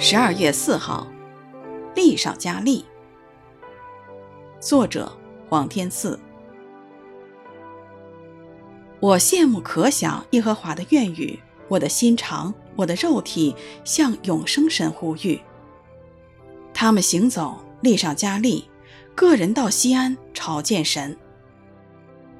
[0.00, 1.08] 十二月四号，
[1.96, 2.84] 力上加力。
[4.60, 5.10] 作者：
[5.48, 6.16] 黄天赐。
[9.00, 15.40] 我羡慕可想耶和华的愿语，我的心肠，我的肉体向永生神呼吁。
[16.72, 18.70] 他们行走，力上加力，
[19.16, 21.18] 个人到西安朝见神。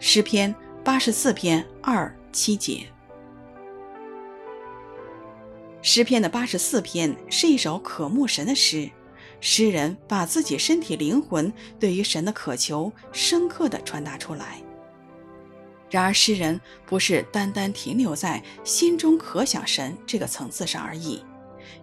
[0.00, 0.52] 诗篇
[0.82, 2.84] 八十四篇二七节。
[5.86, 8.88] 诗篇的八十四篇是一首渴慕神的诗，
[9.38, 14.62] 诗人把自己身体灵魂对于神的渴求深刻地传达出来。
[15.90, 21.22] 然而，诗人不是单单停留在心中渴想神这个层次上而已，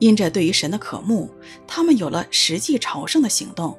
[0.00, 1.32] 因着对于神的渴慕，
[1.64, 3.78] 他们有了实际朝圣的行动。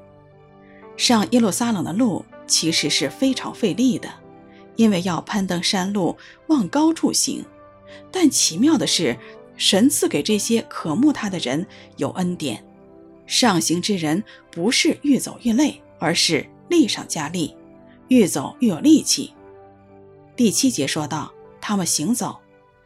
[0.96, 4.10] 上耶路撒冷的路其实是非常费力的，
[4.78, 6.16] 因为要攀登山路
[6.48, 7.46] 往高处行。
[8.12, 9.18] 但奇妙的是，
[9.58, 11.66] 神赐给这些渴慕他的人
[11.98, 12.64] 有恩典，
[13.26, 17.56] 上行之人不是愈走愈累，而是力上加力，
[18.10, 19.34] 愈走愈有力气。
[20.36, 21.32] 第七节说道
[21.62, 22.38] ：“他们行走，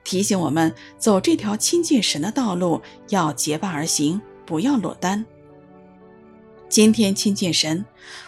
[0.04, 5.26] 提醒我们走这条亲近神的道路要结伴而行，不要落单。
[6.70, 7.84] 今天亲近神，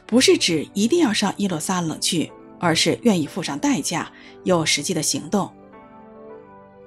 [0.07, 4.11] 不是指一定要上耶路撒冷去，而是愿意付上代价，
[4.43, 5.51] 有实际的行动。”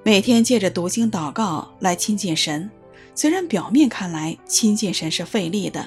[0.07, 2.69] 每天借着读经祷告来亲近神，
[3.15, 5.83] 虽然表面看来亲近神是费力的，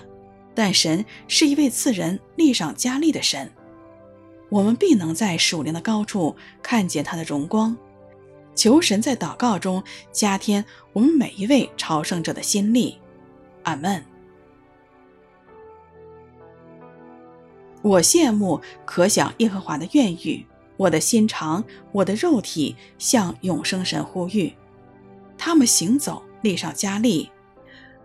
[0.57, 3.49] 但神是一位赐人力上加力的神。
[4.49, 7.77] 我们必能在属灵的高处看见他的荣光。
[8.57, 12.99] 求神在祷告中加添我们每一位朝圣者的心力。
[13.63, 14.05] 阿门。
[17.83, 20.45] 我羡慕可想耶和华的愿语。
[20.79, 21.63] 我的心肠，
[21.93, 24.55] 我的肉体向永生神呼吁，
[25.37, 27.29] 他们行走，力上加力，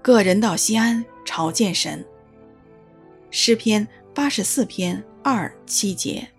[0.02, 2.06] 个人到西安朝见神。
[3.32, 6.33] 诗篇八十四篇二七节。